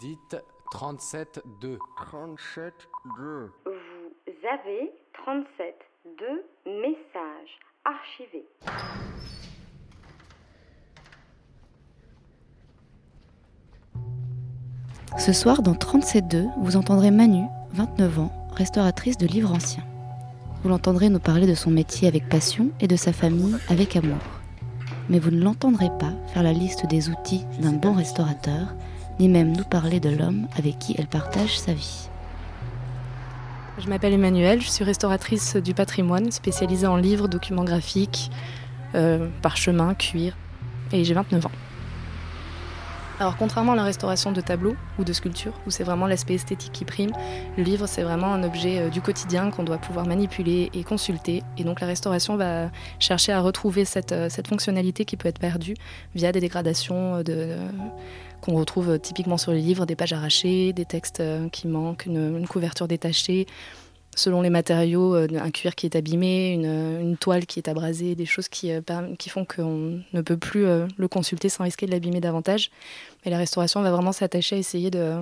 Dites 0.00 0.36
37-2. 0.72 1.78
37-2. 2.10 3.50
Vous 3.64 4.48
avez 4.52 4.92
37 5.12 5.74
messages 6.66 7.58
archivés. 7.84 8.46
Ce 15.16 15.32
soir, 15.32 15.62
dans 15.62 15.74
37.2, 15.74 16.48
vous 16.58 16.76
entendrez 16.76 17.10
Manu, 17.10 17.46
29 17.72 18.18
ans, 18.18 18.32
restauratrice 18.52 19.16
de 19.16 19.26
livres 19.26 19.52
anciens. 19.52 19.84
Vous 20.62 20.68
l'entendrez 20.68 21.08
nous 21.08 21.20
parler 21.20 21.46
de 21.46 21.54
son 21.54 21.70
métier 21.70 22.08
avec 22.08 22.28
passion 22.28 22.70
et 22.80 22.88
de 22.88 22.96
sa 22.96 23.12
famille 23.12 23.56
avec 23.68 23.94
amour. 23.94 24.18
Mais 25.08 25.20
vous 25.20 25.30
ne 25.30 25.42
l'entendrez 25.42 25.90
pas 26.00 26.12
faire 26.32 26.42
la 26.42 26.52
liste 26.52 26.86
des 26.86 27.08
outils 27.08 27.46
d'un 27.60 27.72
bon 27.72 27.92
restaurateur, 27.92 28.74
ni 29.18 29.28
même 29.28 29.56
nous 29.56 29.64
parler 29.64 30.00
de 30.00 30.10
l'homme 30.10 30.46
avec 30.56 30.78
qui 30.78 30.94
elle 30.98 31.06
partage 31.06 31.58
sa 31.58 31.72
vie. 31.72 32.08
Je 33.78 33.88
m'appelle 33.88 34.14
Emmanuelle, 34.14 34.62
je 34.62 34.68
suis 34.68 34.84
restauratrice 34.84 35.56
du 35.56 35.74
patrimoine, 35.74 36.30
spécialisée 36.30 36.86
en 36.86 36.96
livres, 36.96 37.28
documents 37.28 37.64
graphiques, 37.64 38.30
euh, 38.94 39.28
parchemins, 39.42 39.94
cuir, 39.94 40.34
et 40.92 41.04
j'ai 41.04 41.12
29 41.12 41.46
ans. 41.46 41.50
Alors 43.18 43.36
contrairement 43.38 43.72
à 43.72 43.76
la 43.76 43.84
restauration 43.84 44.30
de 44.30 44.42
tableaux 44.42 44.76
ou 44.98 45.04
de 45.04 45.12
sculptures, 45.12 45.54
où 45.66 45.70
c'est 45.70 45.84
vraiment 45.84 46.06
l'aspect 46.06 46.34
esthétique 46.34 46.72
qui 46.72 46.84
prime, 46.84 47.12
le 47.56 47.62
livre 47.62 47.86
c'est 47.86 48.02
vraiment 48.02 48.32
un 48.32 48.42
objet 48.42 48.78
euh, 48.78 48.88
du 48.90 49.00
quotidien 49.00 49.50
qu'on 49.50 49.62
doit 49.62 49.78
pouvoir 49.78 50.06
manipuler 50.06 50.70
et 50.74 50.84
consulter. 50.84 51.42
Et 51.56 51.64
donc 51.64 51.80
la 51.80 51.86
restauration 51.86 52.36
va 52.36 52.70
chercher 52.98 53.32
à 53.32 53.40
retrouver 53.40 53.86
cette, 53.86 54.12
euh, 54.12 54.28
cette 54.28 54.48
fonctionnalité 54.48 55.06
qui 55.06 55.16
peut 55.16 55.28
être 55.28 55.38
perdue 55.38 55.74
via 56.14 56.30
des 56.30 56.40
dégradations 56.40 57.22
de, 57.22 57.56
qu'on 58.40 58.54
retrouve 58.54 58.98
typiquement 58.98 59.38
sur 59.38 59.52
les 59.52 59.60
livres, 59.60 59.86
des 59.86 59.96
pages 59.96 60.12
arrachées, 60.12 60.72
des 60.72 60.84
textes 60.84 61.20
euh, 61.20 61.48
qui 61.48 61.66
manquent, 61.68 62.06
une, 62.06 62.46
couverture 62.46 62.88
détachée, 62.88 63.46
selon 64.16 64.40
les 64.40 64.50
matériaux, 64.50 65.14
euh, 65.14 65.28
un 65.38 65.50
cuir 65.50 65.76
qui 65.76 65.86
est 65.86 65.94
abîmé, 65.94 66.54
une, 66.54 67.16
toile 67.18 67.46
qui 67.46 67.60
est 67.60 67.68
abrasée, 67.68 68.14
des 68.16 68.26
choses 68.26 68.48
qui, 68.48 68.72
euh, 68.72 68.80
font 69.28 69.44
qu'on 69.44 70.02
ne 70.12 70.20
peut 70.22 70.36
plus 70.36 70.66
euh, 70.66 70.86
le 70.96 71.06
consulter 71.06 71.48
sans 71.48 71.62
risquer 71.62 71.86
de 71.86 71.92
l'abîmer 71.92 72.20
davantage. 72.20 72.70
Et 73.24 73.30
la 73.30 73.38
restauration 73.38 73.82
va 73.82 73.92
vraiment 73.92 74.12
s'attacher 74.12 74.56
à 74.56 74.58
essayer 74.58 74.90
de, 74.90 75.20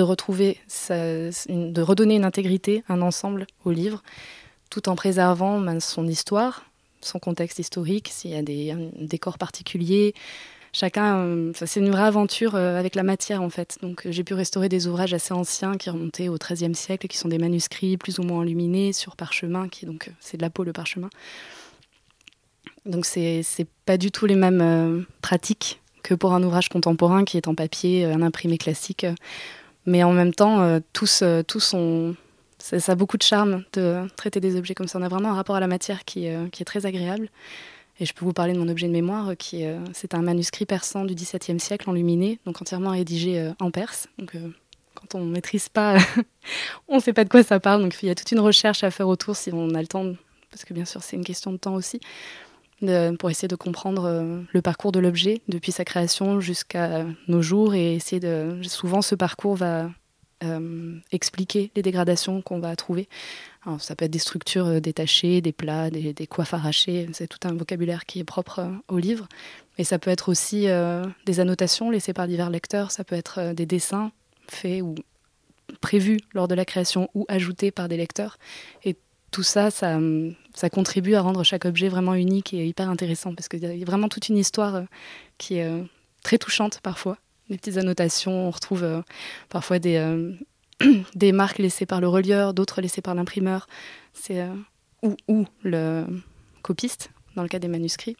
retrouver, 0.00 0.58
de 0.88 1.80
redonner 1.80 2.16
une 2.16 2.24
intégrité, 2.24 2.82
un 2.88 3.02
ensemble 3.02 3.46
au 3.64 3.70
livre, 3.70 4.02
tout 4.70 4.88
en 4.88 4.96
préservant 4.96 5.60
ben, 5.60 5.78
son 5.78 6.06
histoire, 6.06 6.64
son 7.00 7.18
contexte 7.18 7.58
historique, 7.58 8.08
s'il 8.10 8.30
y 8.30 8.36
a 8.36 8.42
des 8.42 8.70
un 8.70 8.78
décor 8.98 9.36
particulier, 9.36 10.14
chacun, 10.74 11.18
euh, 11.18 11.52
c'est 11.54 11.80
une 11.80 11.90
vraie 11.90 12.02
aventure 12.02 12.56
euh, 12.56 12.78
avec 12.78 12.94
la 12.94 13.02
matière 13.02 13.40
en 13.40 13.48
fait. 13.48 13.78
Donc 13.80 14.04
euh, 14.04 14.12
j'ai 14.12 14.24
pu 14.24 14.34
restaurer 14.34 14.68
des 14.68 14.86
ouvrages 14.86 15.14
assez 15.14 15.32
anciens 15.32 15.76
qui 15.76 15.88
remontaient 15.88 16.28
au 16.28 16.36
XIIIe 16.36 16.74
siècle, 16.74 17.06
qui 17.08 17.16
sont 17.16 17.28
des 17.28 17.38
manuscrits 17.38 17.96
plus 17.96 18.18
ou 18.18 18.22
moins 18.22 18.40
enluminés 18.40 18.92
sur 18.92 19.16
parchemin, 19.16 19.68
qui 19.68 19.86
donc 19.86 20.10
c'est 20.20 20.36
de 20.36 20.42
la 20.42 20.50
peau 20.50 20.64
le 20.64 20.72
parchemin. 20.72 21.08
Donc 22.84 23.06
c'est 23.06 23.42
pas 23.86 23.96
du 23.96 24.10
tout 24.10 24.26
les 24.26 24.34
mêmes 24.34 25.06
pratiques 25.22 25.80
que 26.02 26.12
pour 26.12 26.34
un 26.34 26.42
ouvrage 26.42 26.68
contemporain 26.68 27.24
qui 27.24 27.38
est 27.38 27.48
en 27.48 27.54
papier, 27.54 28.04
un 28.04 28.20
imprimé 28.20 28.58
classique. 28.58 29.06
Mais 29.86 30.02
en 30.02 30.12
même 30.12 30.34
temps, 30.34 30.80
tous, 30.92 31.24
tous 31.46 31.60
sont 31.60 32.14
ça, 32.58 32.92
a 32.92 32.94
beaucoup 32.94 33.16
de 33.16 33.22
charme 33.22 33.64
de 33.72 34.06
traiter 34.16 34.38
des 34.38 34.56
objets 34.56 34.74
comme 34.74 34.86
ça. 34.86 34.98
On 34.98 35.02
a 35.02 35.08
vraiment 35.08 35.30
un 35.30 35.34
rapport 35.34 35.56
à 35.56 35.60
la 35.60 35.66
matière 35.66 36.04
qui 36.04 36.26
est 36.26 36.64
très 36.66 36.84
agréable. 36.84 37.30
Et 38.00 38.06
je 38.06 38.12
peux 38.12 38.24
vous 38.24 38.32
parler 38.32 38.52
de 38.52 38.58
mon 38.58 38.68
objet 38.68 38.88
de 38.88 38.92
mémoire, 38.92 39.36
qui 39.38 39.64
euh, 39.64 39.78
c'est 39.92 40.14
un 40.14 40.22
manuscrit 40.22 40.66
persan 40.66 41.04
du 41.04 41.14
XVIIe 41.14 41.60
siècle 41.60 41.88
enluminé, 41.88 42.40
donc 42.44 42.60
entièrement 42.60 42.90
rédigé 42.90 43.38
euh, 43.38 43.52
en 43.60 43.70
perse. 43.70 44.08
Donc, 44.18 44.34
euh, 44.34 44.48
quand 44.94 45.14
on 45.14 45.24
ne 45.24 45.30
maîtrise 45.30 45.68
pas, 45.68 45.98
on 46.88 46.96
ne 46.96 47.00
sait 47.00 47.12
pas 47.12 47.24
de 47.24 47.28
quoi 47.28 47.42
ça 47.42 47.60
parle. 47.60 47.82
Donc 47.82 47.96
il 48.02 48.06
y 48.06 48.10
a 48.10 48.14
toute 48.14 48.32
une 48.32 48.40
recherche 48.40 48.82
à 48.82 48.90
faire 48.90 49.08
autour 49.08 49.36
si 49.36 49.50
on 49.52 49.74
a 49.74 49.80
le 49.80 49.86
temps, 49.86 50.12
parce 50.50 50.64
que 50.64 50.74
bien 50.74 50.84
sûr 50.84 51.02
c'est 51.02 51.16
une 51.16 51.24
question 51.24 51.52
de 51.52 51.56
temps 51.56 51.74
aussi, 51.74 52.00
pour 53.18 53.30
essayer 53.30 53.48
de 53.48 53.56
comprendre 53.56 54.04
euh, 54.04 54.40
le 54.52 54.62
parcours 54.62 54.92
de 54.92 54.98
l'objet 54.98 55.40
depuis 55.48 55.72
sa 55.72 55.84
création 55.84 56.40
jusqu'à 56.40 57.06
nos 57.28 57.42
jours 57.42 57.74
et 57.74 57.94
essayer 57.94 58.20
de. 58.20 58.60
Souvent 58.62 59.02
ce 59.02 59.14
parcours 59.14 59.54
va 59.54 59.90
euh, 60.44 60.98
expliquer 61.12 61.70
les 61.74 61.82
dégradations 61.82 62.42
qu'on 62.42 62.58
va 62.58 62.74
trouver. 62.76 63.08
Alors, 63.66 63.80
ça 63.80 63.96
peut 63.96 64.04
être 64.04 64.10
des 64.10 64.18
structures 64.18 64.66
euh, 64.66 64.80
détachées, 64.80 65.40
des 65.40 65.52
plats, 65.52 65.90
des, 65.90 66.12
des 66.12 66.26
coiffes 66.26 66.54
arrachées, 66.54 67.08
c'est 67.12 67.26
tout 67.26 67.38
un 67.48 67.54
vocabulaire 67.54 68.04
qui 68.06 68.20
est 68.20 68.24
propre 68.24 68.60
euh, 68.60 68.70
au 68.88 68.98
livre. 68.98 69.28
Et 69.78 69.84
ça 69.84 69.98
peut 69.98 70.10
être 70.10 70.28
aussi 70.28 70.68
des 71.26 71.40
annotations 71.40 71.90
laissées 71.90 72.12
par 72.12 72.28
divers 72.28 72.48
lecteurs, 72.48 72.92
ça 72.92 73.02
peut 73.02 73.16
être 73.16 73.54
des 73.54 73.66
dessins 73.66 74.12
faits 74.46 74.82
ou 74.82 74.94
prévus 75.80 76.20
lors 76.32 76.46
de 76.46 76.54
la 76.54 76.64
création 76.64 77.10
ou 77.12 77.24
ajoutés 77.26 77.72
par 77.72 77.88
des 77.88 77.96
lecteurs. 77.96 78.38
Et 78.84 78.96
tout 79.32 79.42
ça, 79.42 79.72
ça, 79.72 79.98
ça 80.54 80.70
contribue 80.70 81.14
à 81.14 81.22
rendre 81.22 81.42
chaque 81.42 81.64
objet 81.64 81.88
vraiment 81.88 82.14
unique 82.14 82.54
et 82.54 82.64
hyper 82.64 82.88
intéressant 82.88 83.34
parce 83.34 83.48
qu'il 83.48 83.64
y 83.64 83.82
a 83.82 83.84
vraiment 83.84 84.08
toute 84.08 84.28
une 84.28 84.38
histoire 84.38 84.84
qui 85.38 85.56
est 85.56 85.68
très 86.22 86.38
touchante 86.38 86.78
parfois. 86.80 87.18
Des 87.50 87.58
petites 87.58 87.76
annotations, 87.76 88.48
on 88.48 88.50
retrouve 88.50 88.84
euh, 88.84 89.02
parfois 89.50 89.78
des, 89.78 89.96
euh, 89.96 90.32
des 91.14 91.32
marques 91.32 91.58
laissées 91.58 91.86
par 91.86 92.00
le 92.00 92.08
relieur, 92.08 92.54
d'autres 92.54 92.80
laissées 92.80 93.02
par 93.02 93.14
l'imprimeur, 93.14 93.68
euh, 94.30 94.54
ou, 95.28 95.46
le 95.62 96.06
copiste 96.62 97.10
dans 97.36 97.42
le 97.42 97.48
cas 97.48 97.58
des 97.58 97.68
manuscrits. 97.68 98.16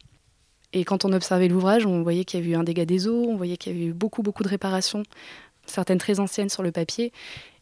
Et 0.75 0.85
quand 0.85 1.05
on 1.05 1.13
observait 1.13 1.49
l'ouvrage, 1.49 1.87
on 1.87 2.03
voyait 2.03 2.25
qu'il 2.25 2.41
y 2.41 2.43
avait 2.43 2.53
eu 2.53 2.57
un 2.57 2.65
dégât 2.65 2.85
des 2.85 3.09
eaux, 3.09 3.27
on 3.29 3.37
voyait 3.37 3.57
qu'il 3.57 3.73
y 3.73 3.77
avait 3.77 3.87
eu 3.87 3.93
beaucoup 3.93 4.23
beaucoup 4.23 4.43
de 4.43 4.49
réparations, 4.49 5.05
certaines 5.67 5.99
très 5.99 6.21
anciennes 6.21 6.51
sur 6.51 6.63
le 6.63 6.73
papier, 6.73 7.13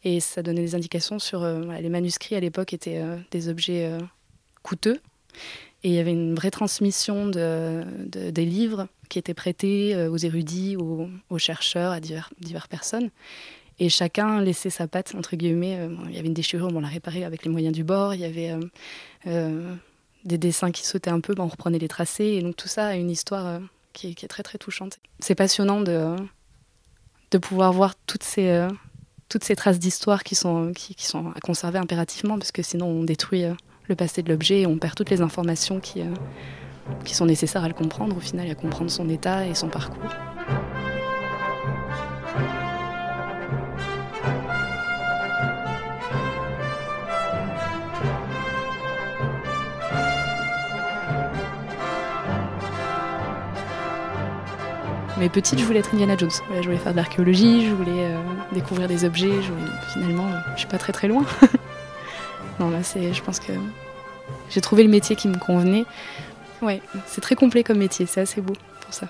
et 0.02 0.18
ça 0.18 0.42
donnait 0.42 0.62
des 0.62 0.74
indications 0.74 1.18
sur 1.18 1.44
les 1.44 1.88
manuscrits 1.90 2.34
à 2.36 2.40
l'époque 2.40 2.72
étaient 2.72 3.02
des 3.30 3.48
objets 3.48 3.98
coûteux. 4.62 4.98
Et 5.84 5.88
il 5.88 5.94
y 5.94 5.98
avait 5.98 6.12
une 6.12 6.34
vraie 6.34 6.50
transmission 6.50 7.26
de, 7.26 7.82
de, 8.06 8.30
des 8.30 8.44
livres 8.44 8.86
qui 9.08 9.18
étaient 9.18 9.34
prêtés 9.34 9.94
euh, 9.94 10.10
aux 10.10 10.16
érudits, 10.16 10.76
aux, 10.76 11.38
chercheurs, 11.38 11.92
à 11.92 12.00
divers, 12.00 12.30
diverses 12.40 12.68
personnes. 12.68 13.10
Et 13.78 13.88
chacun 13.88 14.40
laissait 14.40 14.70
sa 14.70 14.86
patte, 14.86 15.14
entre 15.14 15.36
guillemets. 15.36 15.78
Euh, 15.78 15.94
il 16.08 16.14
y 16.14 16.18
avait 16.18 16.28
une 16.28 16.34
déchirure, 16.34 16.70
on 16.72 16.80
l'a 16.80 16.88
réparée 16.88 17.24
avec 17.24 17.44
les 17.44 17.50
moyens 17.50 17.74
du 17.74 17.84
bord. 17.84 18.14
Il 18.14 18.20
y 18.20 18.24
avait 18.24 18.54
euh, 19.26 19.74
des 20.24 20.38
dessins 20.38 20.70
qui 20.70 20.86
sautaient 20.86 21.10
un 21.10 21.20
peu, 21.20 21.34
on 21.38 21.48
reprenait 21.48 21.78
les 21.78 21.88
tracés. 21.88 22.24
Et 22.24 22.42
donc 22.42 22.56
tout 22.56 22.68
ça 22.68 22.86
a 22.86 22.94
une 22.94 23.10
histoire 23.10 23.60
qui, 23.92 24.08
est, 24.10 24.28
très 24.28 24.42
très 24.42 24.58
touchante. 24.58 24.98
C'est 25.18 25.34
passionnant 25.34 25.80
de, 25.80 26.16
pouvoir 27.38 27.72
voir 27.72 27.94
toutes 28.06 28.22
ces, 28.22 28.66
traces 29.56 29.78
d'histoire 29.78 30.22
qui 30.22 30.36
sont, 30.36 30.72
à 31.34 31.40
conserver 31.40 31.78
impérativement, 31.78 32.38
parce 32.38 32.52
que 32.52 32.62
sinon 32.62 32.86
on 32.86 33.04
détruit 33.04 33.44
le 33.88 33.94
passé 33.94 34.22
de 34.22 34.28
l'objet 34.28 34.60
et 34.60 34.66
on 34.66 34.78
perd 34.78 34.94
toutes 34.94 35.10
les 35.10 35.20
informations 35.20 35.80
qui, 35.80 36.00
euh, 36.00 36.06
qui 37.04 37.14
sont 37.14 37.26
nécessaires 37.26 37.64
à 37.64 37.68
le 37.68 37.74
comprendre, 37.74 38.16
au 38.16 38.20
final, 38.20 38.50
à 38.50 38.54
comprendre 38.54 38.90
son 38.90 39.08
état 39.08 39.46
et 39.46 39.54
son 39.54 39.68
parcours. 39.68 40.10
Mais 55.22 55.28
petite, 55.28 55.60
je 55.60 55.64
voulais 55.64 55.78
être 55.78 55.94
Indiana 55.94 56.16
Jones. 56.16 56.30
Je 56.52 56.64
voulais 56.64 56.78
faire 56.78 56.90
de 56.90 56.96
l'archéologie, 56.96 57.68
je 57.68 57.72
voulais 57.72 58.06
euh, 58.06 58.18
découvrir 58.52 58.88
des 58.88 59.04
objets. 59.04 59.30
Finalement, 59.92 60.26
euh, 60.26 60.40
je 60.54 60.60
suis 60.60 60.68
pas 60.68 60.78
très 60.78 60.92
très 60.92 61.06
loin. 61.06 61.24
non, 62.62 62.70
là, 62.70 62.84
c'est, 62.84 63.12
je 63.12 63.22
pense 63.22 63.40
que 63.40 63.52
j'ai 64.50 64.60
trouvé 64.60 64.84
le 64.84 64.88
métier 64.88 65.16
qui 65.16 65.26
me 65.26 65.36
convenait. 65.36 65.84
Ouais, 66.60 66.80
c'est 67.06 67.20
très 67.20 67.34
complet 67.34 67.64
comme 67.64 67.78
métier, 67.78 68.06
c'est 68.06 68.20
assez 68.20 68.40
beau 68.40 68.52
pour 68.80 68.94
ça. 68.94 69.08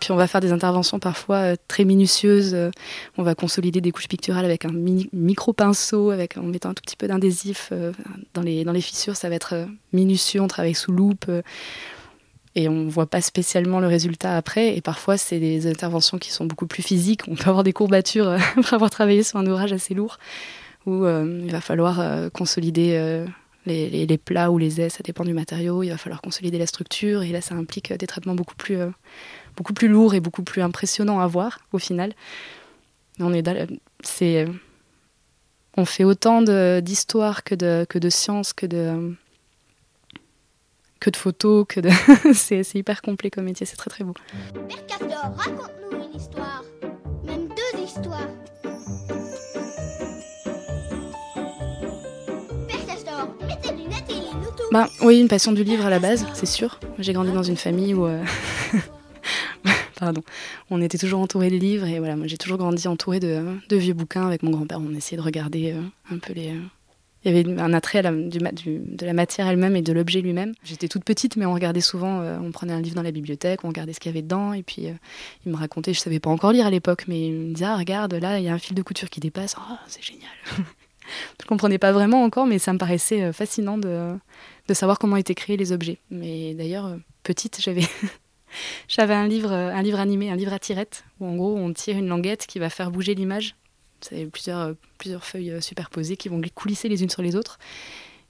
Puis 0.00 0.12
on 0.12 0.16
va 0.16 0.26
faire 0.26 0.40
des 0.40 0.52
interventions 0.52 0.98
parfois 0.98 1.36
euh, 1.36 1.56
très 1.68 1.84
minutieuses. 1.84 2.54
Euh, 2.54 2.70
on 3.18 3.22
va 3.22 3.34
consolider 3.34 3.82
des 3.82 3.92
couches 3.92 4.08
picturales 4.08 4.46
avec 4.46 4.64
un 4.64 4.72
mini, 4.72 5.10
micro 5.12 5.52
pinceau, 5.52 6.10
avec 6.10 6.38
en 6.38 6.42
mettant 6.42 6.70
un 6.70 6.74
tout 6.74 6.82
petit 6.82 6.96
peu 6.96 7.06
d'indésif 7.06 7.68
euh, 7.72 7.92
dans 8.32 8.40
les 8.40 8.64
dans 8.64 8.72
les 8.72 8.80
fissures. 8.80 9.16
Ça 9.16 9.28
va 9.28 9.34
être 9.34 9.66
minutieux. 9.92 10.40
On 10.40 10.48
travaille 10.48 10.74
sous 10.74 10.92
loupe. 10.92 11.30
Et 12.54 12.70
on 12.70 12.84
ne 12.84 12.90
voit 12.90 13.06
pas 13.06 13.20
spécialement 13.20 13.80
le 13.80 13.86
résultat 13.86 14.34
après. 14.34 14.74
Et 14.74 14.80
parfois, 14.80 15.18
c'est 15.18 15.38
des 15.38 15.66
interventions 15.66 16.16
qui 16.16 16.30
sont 16.30 16.46
beaucoup 16.46 16.66
plus 16.66 16.82
physiques. 16.82 17.22
On 17.28 17.34
peut 17.34 17.50
avoir 17.50 17.62
des 17.62 17.74
courbatures 17.74 18.30
après 18.56 18.74
avoir 18.74 18.88
travaillé 18.90 19.22
sur 19.22 19.38
un 19.38 19.46
ouvrage 19.46 19.74
assez 19.74 19.92
lourd, 19.92 20.18
où 20.86 21.04
euh, 21.04 21.40
il 21.44 21.50
va 21.50 21.60
falloir 21.60 22.00
euh, 22.00 22.30
consolider 22.30 22.96
euh, 22.96 23.26
les, 23.66 24.18
plats 24.18 24.50
ou 24.50 24.58
les 24.58 24.80
ailes, 24.80 24.90
ça 24.90 25.02
dépend 25.04 25.24
du 25.24 25.34
matériau. 25.34 25.82
Il 25.82 25.90
va 25.90 25.98
falloir 25.98 26.22
consolider 26.22 26.58
la 26.58 26.66
structure. 26.66 27.22
Et 27.22 27.30
là, 27.30 27.40
ça 27.40 27.54
implique 27.56 27.92
des 27.92 28.06
traitements 28.06 28.36
beaucoup 28.36 28.54
plus, 28.54 28.78
lourds 29.82 30.14
et 30.14 30.20
beaucoup 30.20 30.44
plus 30.44 30.62
impressionnants 30.62 31.20
à 31.20 31.26
voir 31.26 31.58
au 31.72 31.78
final. 31.78 32.14
On 33.18 33.32
fait 35.84 36.04
autant 36.04 36.42
d'histoires 36.80 37.42
que 37.44 37.54
de, 37.54 37.84
que 37.88 37.98
de 37.98 38.08
sciences, 38.08 38.52
que 38.52 38.66
de 38.66 39.14
que 40.98 41.10
de 41.10 41.16
photos, 41.16 41.66
que 41.68 41.80
de. 41.80 41.90
c'est 42.32 42.74
hyper 42.74 43.02
complet 43.02 43.30
comme 43.30 43.44
métier, 43.44 43.66
c'est 43.66 43.76
très 43.76 43.90
très 43.90 44.02
beau. 44.02 44.14
Père 44.68 44.86
Castor, 44.86 45.36
raconte-nous 45.36 46.04
une 46.04 46.14
histoire. 46.18 46.64
Même 47.26 47.48
deux 47.48 47.80
histoires. 47.82 48.30
Bah 54.72 54.88
oui, 55.00 55.20
une 55.20 55.28
passion 55.28 55.52
du 55.52 55.62
livre 55.62 55.86
à 55.86 55.90
la 55.90 56.00
base, 56.00 56.26
c'est 56.34 56.46
sûr. 56.46 56.80
J'ai 56.98 57.12
grandi 57.12 57.30
dans 57.30 57.44
une 57.44 57.56
famille 57.56 57.94
où, 57.94 58.06
euh, 58.06 58.22
pardon, 59.98 60.22
on 60.70 60.82
était 60.82 60.98
toujours 60.98 61.20
entouré 61.20 61.50
de 61.50 61.56
livres 61.56 61.86
et 61.86 62.00
voilà, 62.00 62.16
moi 62.16 62.26
j'ai 62.26 62.36
toujours 62.36 62.58
grandi 62.58 62.88
entouré 62.88 63.20
de, 63.20 63.58
vieux 63.70 63.94
bouquins 63.94 64.26
avec 64.26 64.42
mon 64.42 64.50
grand-père. 64.50 64.80
On 64.80 64.92
essayait 64.94 65.16
de 65.16 65.24
regarder 65.24 65.72
euh, 65.72 65.82
un 66.12 66.18
peu 66.18 66.32
les. 66.32 66.50
Euh, 66.50 66.60
il 67.24 67.34
y 67.34 67.38
avait 67.38 67.60
un 67.60 67.72
attrait 67.72 68.02
de 68.02 69.04
la 69.04 69.12
matière 69.12 69.48
elle-même 69.48 69.74
et 69.74 69.82
de 69.82 69.92
l'objet 69.92 70.20
lui-même. 70.20 70.52
J'étais 70.62 70.86
toute 70.86 71.02
petite, 71.02 71.36
mais 71.36 71.44
on 71.44 71.54
regardait 71.54 71.80
souvent, 71.80 72.20
on 72.20 72.52
prenait 72.52 72.72
un 72.72 72.80
livre 72.80 72.94
dans 72.94 73.02
la 73.02 73.10
bibliothèque, 73.10 73.64
on 73.64 73.68
regardait 73.68 73.92
ce 73.92 73.98
qu'il 73.98 74.10
y 74.10 74.14
avait 74.14 74.22
dedans, 74.22 74.52
et 74.52 74.62
puis 74.62 74.90
il 75.44 75.50
me 75.50 75.56
racontait, 75.56 75.92
je 75.92 75.98
savais 75.98 76.20
pas 76.20 76.30
encore 76.30 76.52
lire 76.52 76.66
à 76.66 76.70
l'époque, 76.70 77.06
mais 77.08 77.26
il 77.26 77.32
me 77.32 77.52
disait, 77.52 77.64
ah, 77.64 77.76
regarde, 77.76 78.14
là, 78.14 78.38
il 78.38 78.44
y 78.44 78.48
a 78.48 78.54
un 78.54 78.60
fil 78.60 78.76
de 78.76 78.82
couture 78.82 79.10
qui 79.10 79.18
dépasse, 79.18 79.56
oh, 79.58 79.74
c'est 79.88 80.04
génial. 80.04 80.30
je 81.40 81.46
comprenais 81.46 81.78
pas 81.78 81.92
vraiment 81.92 82.24
encore, 82.24 82.46
mais 82.46 82.58
ça 82.58 82.72
me 82.72 82.78
paraissait 82.78 83.32
fascinant 83.32 83.78
de, 83.78 84.16
de 84.68 84.74
savoir 84.74 84.98
comment 84.98 85.16
étaient 85.16 85.34
créés 85.34 85.56
les 85.56 85.72
objets. 85.72 85.98
Mais 86.10 86.54
d'ailleurs, 86.54 86.86
euh, 86.86 86.96
petite, 87.22 87.60
j'avais 87.60 87.86
j'avais 88.88 89.14
un 89.14 89.26
livre, 89.26 89.52
euh, 89.52 89.72
un 89.72 89.82
livre 89.82 90.00
animé, 90.00 90.30
un 90.30 90.36
livre 90.36 90.52
à 90.52 90.58
tirette, 90.58 91.04
où 91.20 91.26
en 91.26 91.36
gros 91.36 91.56
on 91.56 91.72
tire 91.72 91.96
une 91.96 92.08
languette 92.08 92.46
qui 92.46 92.58
va 92.58 92.70
faire 92.70 92.90
bouger 92.90 93.14
l'image. 93.14 93.56
C'est 94.00 94.26
plusieurs, 94.26 94.60
euh, 94.60 94.72
plusieurs 94.98 95.24
feuilles 95.24 95.62
superposées 95.62 96.16
qui 96.16 96.28
vont 96.28 96.40
coulisser 96.54 96.88
les 96.88 97.02
unes 97.02 97.10
sur 97.10 97.22
les 97.22 97.36
autres. 97.36 97.58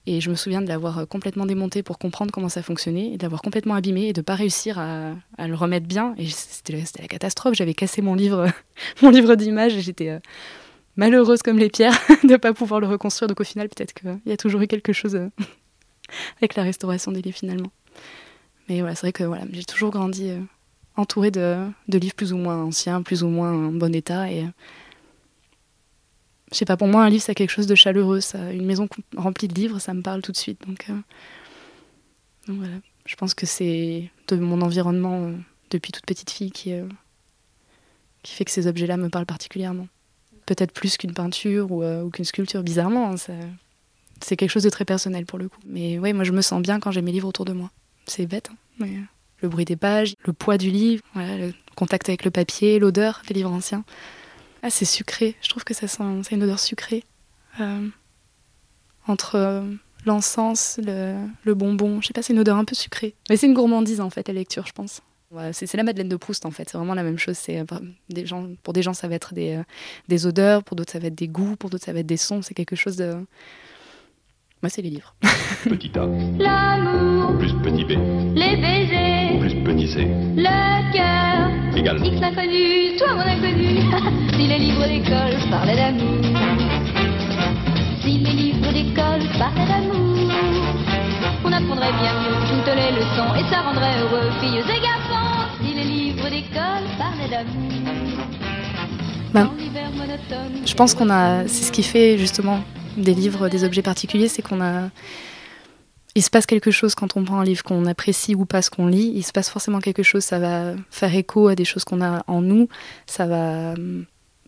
Et 0.09 0.21
je 0.21 0.29
me 0.29 0.35
souviens 0.35 0.61
de 0.61 0.69
l'avoir 0.69 1.05
complètement 1.05 1.45
démonté 1.45 1.83
pour 1.83 1.97
comprendre 1.97 2.31
comment 2.31 2.47
ça 2.47 2.63
fonctionnait, 2.63 3.11
et 3.11 3.17
de 3.17 3.23
l'avoir 3.23 3.41
complètement 3.41 3.73
abîmé 3.73 4.07
et 4.07 4.13
de 4.13 4.21
ne 4.21 4.23
pas 4.23 4.35
réussir 4.35 4.79
à, 4.79 5.15
à, 5.37 5.47
le 5.49 5.55
remettre 5.55 5.85
bien. 5.85 6.15
Et 6.17 6.27
c'était 6.27 6.81
la 7.01 7.07
catastrophe. 7.09 7.55
J'avais 7.55 7.73
cassé 7.73 8.01
mon 8.01 8.15
livre, 8.15 8.47
mon 9.01 9.09
livre 9.09 9.35
d'images 9.35 9.75
et 9.75 9.81
j'étais 9.81 10.21
malheureuse 10.97 11.41
comme 11.41 11.57
les 11.57 11.69
pierres 11.69 11.97
de 12.23 12.33
ne 12.33 12.37
pas 12.37 12.53
pouvoir 12.53 12.81
le 12.81 12.87
reconstruire. 12.87 13.27
Donc 13.27 13.39
au 13.39 13.45
final, 13.45 13.69
peut-être 13.69 13.93
qu'il 13.93 14.19
y 14.25 14.31
a 14.31 14.37
toujours 14.37 14.61
eu 14.61 14.67
quelque 14.67 14.91
chose 14.91 15.15
avec 16.37 16.55
la 16.55 16.63
restauration 16.63 17.11
des 17.11 17.21
livres 17.21 17.37
finalement. 17.37 17.71
Mais 18.67 18.81
voilà, 18.81 18.95
c'est 18.95 19.01
vrai 19.01 19.13
que 19.13 19.23
voilà, 19.23 19.45
j'ai 19.51 19.63
toujours 19.63 19.91
grandi 19.91 20.29
euh, 20.29 20.41
entourée 20.97 21.31
de, 21.31 21.67
livres 21.87 22.15
plus 22.15 22.33
ou 22.33 22.37
moins 22.37 22.61
anciens, 22.61 23.01
plus 23.01 23.23
ou 23.23 23.29
moins 23.29 23.53
en 23.53 23.71
bon 23.71 23.95
état. 23.95 24.29
Et 24.29 24.43
euh, 24.43 24.47
je 26.51 26.57
sais 26.57 26.65
pas, 26.65 26.75
pour 26.75 26.87
moi, 26.87 27.03
un 27.03 27.09
livre, 27.09 27.23
c'est 27.23 27.35
quelque 27.35 27.51
chose 27.51 27.67
de 27.67 27.75
chaleureux. 27.75 28.19
Ça, 28.19 28.51
une 28.51 28.65
maison 28.65 28.89
remplie 29.15 29.47
de 29.47 29.53
livres, 29.53 29.79
ça 29.79 29.93
me 29.93 30.01
parle 30.01 30.21
tout 30.21 30.33
de 30.33 30.37
suite. 30.37 30.59
Donc, 30.67 30.89
euh, 30.89 30.97
voilà, 32.47 32.75
je 33.05 33.15
pense 33.15 33.33
que 33.33 33.45
c'est 33.45 34.09
de 34.27 34.35
mon 34.35 34.61
environnement 34.61 35.31
depuis 35.69 35.91
toute 35.91 36.05
petite 36.05 36.31
fille 36.31 36.51
qui 36.51 36.73
fait 38.23 38.45
que 38.45 38.51
ces 38.51 38.67
objets-là 38.67 38.97
me 38.97 39.09
parlent 39.09 39.25
particulièrement. 39.25 39.87
Peut-être 40.47 40.71
plus 40.71 40.97
qu'une 40.97 41.13
peinture 41.13 41.71
ou, 41.71 41.85
ou 41.85 42.09
qu'une 42.09 42.25
sculpture, 42.25 42.63
bizarrement. 42.63 43.11
Hein, 43.11 43.17
ça, 43.17 43.33
c'est 44.21 44.35
quelque 44.35 44.49
chose 44.49 44.63
de 44.63 44.69
très 44.69 44.85
personnel 44.85 45.25
pour 45.25 45.39
le 45.39 45.49
coup. 45.49 45.59
Mais 45.65 45.99
ouais, 45.99 46.13
moi 46.13 46.23
je 46.23 46.31
me 46.31 46.41
sens 46.41 46.61
bien 46.61 46.79
quand 46.79 46.91
j'ai 46.91 47.01
mes 47.01 47.11
livres 47.11 47.27
autour 47.27 47.45
de 47.45 47.53
moi. 47.53 47.71
C'est 48.05 48.25
bête, 48.25 48.49
hein, 48.51 48.55
mais 48.79 48.95
euh, 48.95 49.01
le 49.41 49.49
bruit 49.49 49.65
des 49.65 49.75
pages, 49.75 50.15
le 50.25 50.33
poids 50.33 50.57
du 50.57 50.71
livre, 50.71 51.03
le 51.15 51.53
contact 51.75 52.09
avec 52.09 52.23
le 52.23 52.31
papier, 52.31 52.79
l'odeur 52.79 53.21
des 53.27 53.33
livres 53.33 53.51
anciens. 53.51 53.83
Ah, 54.63 54.69
c'est 54.69 54.85
sucré. 54.85 55.35
Je 55.41 55.49
trouve 55.49 55.63
que 55.63 55.73
ça 55.73 55.87
sent, 55.87 56.03
c'est 56.23 56.35
une 56.35 56.43
odeur 56.43 56.59
sucrée. 56.59 57.03
Euh, 57.59 57.87
entre 59.07 59.35
euh, 59.35 59.61
l'encens, 60.05 60.79
le, 60.83 61.53
bonbon, 61.53 62.01
je 62.01 62.07
sais 62.07 62.13
pas, 62.13 62.21
c'est 62.21 62.33
une 62.33 62.39
odeur 62.39 62.57
un 62.57 62.65
peu 62.65 62.75
sucrée. 62.75 63.13
Mais 63.29 63.37
c'est 63.37 63.47
une 63.47 63.53
gourmandise 63.53 64.01
en 64.01 64.09
fait, 64.09 64.27
la 64.27 64.33
lecture, 64.33 64.65
je 64.65 64.73
pense. 64.73 65.01
C'est, 65.51 65.73
la 65.75 65.83
Madeleine 65.83 66.09
de 66.09 66.15
Proust 66.15 66.45
en 66.45 66.51
fait, 66.51 66.69
c'est 66.69 66.77
vraiment 66.77 66.93
la 66.93 67.03
même 67.03 67.17
chose. 67.17 67.37
C'est, 67.37 67.63
des 68.09 68.25
gens, 68.25 68.47
pour 68.63 68.73
des 68.73 68.81
gens, 68.81 68.93
ça 68.93 69.07
va 69.07 69.15
être 69.15 69.33
des, 69.33 69.61
des 70.07 70.25
odeurs, 70.25 70.63
pour 70.63 70.75
d'autres, 70.75 70.91
ça 70.91 70.99
va 70.99 71.07
être 71.07 71.15
des 71.15 71.27
goûts, 71.27 71.55
pour 71.55 71.69
d'autres, 71.69 71.85
ça 71.85 71.93
va 71.93 71.99
être 71.99 72.07
des 72.07 72.17
sons. 72.17 72.41
C'est 72.41 72.53
quelque 72.53 72.75
chose 72.75 72.95
de 72.95 73.25
moi, 74.63 74.71
c'est 74.71 74.81
les 74.81 74.89
livres. 74.89 75.13
petit 75.69 75.91
A. 75.95 76.07
L'amour. 76.39 77.37
Plus 77.37 77.53
petit 77.61 77.85
B. 77.85 77.91
Les 78.33 78.57
baisers. 78.57 79.39
Plus 79.39 79.55
petit 79.63 79.87
C. 79.87 80.07
Le 80.35 80.91
cœur. 80.91 81.77
Égal. 81.77 82.03
X 82.03 82.19
l'inconnu, 82.19 82.97
toi 82.97 83.13
mon 83.13 83.21
inconnu. 83.21 83.81
si 84.33 84.47
les 84.47 84.57
livres 84.57 84.87
d'école 84.87 85.49
parlaient 85.51 85.75
d'amour. 85.75 86.25
Si 88.01 88.17
les 88.17 88.31
livres 88.31 88.73
d'école 88.73 89.21
parlaient 89.37 89.67
d'amour. 89.67 90.17
On 91.45 91.51
apprendrait 91.53 91.93
bien 92.01 92.13
mieux 92.23 92.39
toutes 92.49 92.73
les 92.73 92.91
leçons 92.97 93.35
et 93.35 93.47
ça 93.51 93.61
rendrait 93.61 93.99
heureux 94.01 94.31
filles 94.41 94.57
et 94.57 94.81
garçons. 94.81 94.96
Si 96.27 96.33
les 96.33 96.41
livres 96.41 96.49
d'école 96.49 96.97
parlaient 96.97 97.29
d'amour. 97.29 97.71
Ben, 99.33 99.51
je 100.65 100.73
pense 100.73 100.93
qu'on 100.93 101.09
a, 101.09 101.47
c'est 101.47 101.63
ce 101.63 101.71
qui 101.71 101.83
fait 101.83 102.17
justement 102.17 102.61
des 102.97 103.13
livres, 103.13 103.49
des 103.49 103.63
objets 103.63 103.81
particuliers, 103.81 104.27
c'est 104.27 104.41
qu'on 104.41 104.61
a. 104.61 104.89
Il 106.15 106.23
se 106.23 106.29
passe 106.29 106.45
quelque 106.45 106.71
chose 106.71 106.95
quand 106.95 107.15
on 107.15 107.23
prend 107.23 107.39
un 107.39 107.43
livre, 107.43 107.63
qu'on 107.63 107.85
apprécie 107.85 108.35
ou 108.35 108.45
pas 108.45 108.61
ce 108.61 108.69
qu'on 108.69 108.87
lit. 108.87 109.11
Il 109.15 109.23
se 109.23 109.31
passe 109.31 109.49
forcément 109.49 109.79
quelque 109.79 110.03
chose, 110.03 110.23
ça 110.23 110.39
va 110.39 110.73
faire 110.89 111.13
écho 111.13 111.47
à 111.47 111.55
des 111.55 111.65
choses 111.65 111.83
qu'on 111.83 112.01
a 112.01 112.23
en 112.27 112.41
nous. 112.41 112.67
Ça 113.05 113.25
va, 113.25 113.75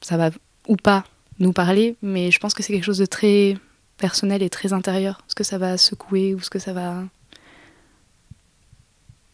ça 0.01 0.17
va 0.17 0.31
ou 0.67 0.75
pas 0.75 1.03
nous 1.39 1.53
parler, 1.53 1.95
mais 2.01 2.31
je 2.31 2.39
pense 2.39 2.53
que 2.53 2.63
c'est 2.63 2.73
quelque 2.73 2.85
chose 2.85 2.97
de 2.97 3.05
très 3.05 3.55
personnel 3.97 4.41
et 4.41 4.49
très 4.49 4.73
intérieur. 4.73 5.21
Ce 5.27 5.35
que 5.35 5.43
ça 5.43 5.57
va 5.57 5.77
secouer 5.77 6.33
ou 6.33 6.41
ce 6.41 6.49
que 6.49 6.59
ça 6.59 6.73
va. 6.73 7.03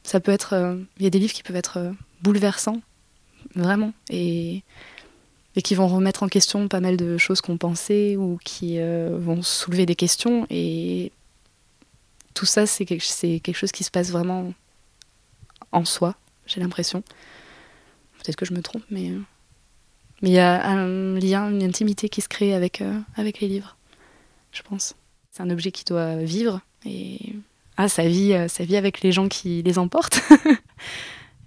Ça 0.03 0.19
peut 0.19 0.31
être. 0.31 0.53
Euh, 0.53 0.77
il 0.97 1.03
y 1.03 1.07
a 1.07 1.09
des 1.09 1.19
livres 1.19 1.33
qui 1.33 1.41
peuvent 1.41 1.55
être 1.55 1.77
euh, 1.77 1.91
bouleversants, 2.21 2.81
vraiment. 3.55 3.93
Et 4.09 4.63
qui 5.63 5.75
vont 5.75 5.87
remettre 5.87 6.23
en 6.23 6.27
question 6.27 6.67
pas 6.67 6.79
mal 6.79 6.97
de 6.97 7.17
choses 7.17 7.41
qu'on 7.41 7.57
pensait 7.57 8.17
ou 8.17 8.37
qui 8.43 8.79
euh, 8.79 9.17
vont 9.17 9.41
soulever 9.41 9.85
des 9.85 9.95
questions. 9.95 10.45
Et 10.49 11.11
tout 12.33 12.45
ça, 12.45 12.65
c'est 12.65 12.85
quelque, 12.85 13.53
chose 13.53 13.71
qui 13.71 13.83
se 13.83 13.91
passe 13.91 14.11
vraiment 14.11 14.53
en 15.71 15.85
soi, 15.85 16.15
j'ai 16.45 16.59
l'impression. 16.59 17.01
Peut-être 18.17 18.35
que 18.35 18.45
je 18.45 18.53
me 18.53 18.61
trompe, 18.61 18.83
mais 18.89 19.11
euh, 19.11 19.19
il 20.21 20.29
y 20.29 20.39
a 20.39 20.65
un 20.65 21.17
lien, 21.19 21.49
une 21.49 21.63
intimité 21.63 22.09
qui 22.09 22.21
se 22.21 22.27
crée 22.27 22.53
avec, 22.53 22.81
euh, 22.81 22.99
avec 23.15 23.39
les 23.39 23.47
livres, 23.47 23.77
je 24.51 24.61
pense. 24.61 24.95
C'est 25.31 25.43
un 25.43 25.49
objet 25.49 25.71
qui 25.71 25.83
doit 25.83 26.15
vivre 26.17 26.61
et 26.85 27.33
ah, 27.77 27.89
ça 27.89 28.07
vit, 28.07 28.33
ça 28.47 28.63
avec 28.77 29.01
les 29.01 29.11
gens 29.11 29.27
qui 29.27 29.61
les 29.63 29.77
emportent. 29.79 30.21